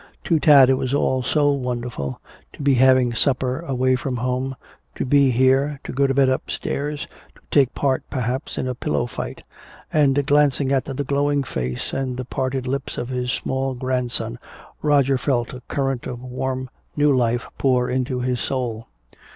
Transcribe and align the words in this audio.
To 0.23 0.39
Tad 0.39 0.71
it 0.71 0.79
was 0.79 0.95
all 0.95 1.21
so 1.21 1.51
wonderful, 1.51 2.19
to 2.53 2.63
be 2.63 2.73
having 2.73 3.13
supper 3.13 3.59
away 3.59 3.95
from 3.95 4.17
home, 4.17 4.55
to 4.95 5.05
be 5.05 5.29
here, 5.29 5.79
to 5.83 5.93
go 5.93 6.07
to 6.07 6.13
bed 6.15 6.27
upstairs, 6.27 7.07
to 7.35 7.41
take 7.51 7.75
part 7.75 8.01
perhaps 8.09 8.57
in 8.57 8.67
a 8.67 8.73
pillow 8.73 9.05
fight.... 9.05 9.43
And 9.93 10.25
glancing 10.25 10.71
at 10.71 10.85
the 10.85 11.03
glowing 11.03 11.43
face 11.43 11.93
and 11.93 12.17
the 12.17 12.25
parted 12.25 12.65
lips 12.65 12.97
of 12.97 13.09
his 13.09 13.31
small 13.31 13.75
grandson 13.75 14.39
Roger 14.81 15.19
felt 15.19 15.53
a 15.53 15.61
current 15.67 16.07
of 16.07 16.23
warm 16.23 16.71
new 16.97 17.15
life 17.15 17.47
pour 17.59 17.87
into 17.87 18.21
his 18.21 18.39
soul. 18.39 18.87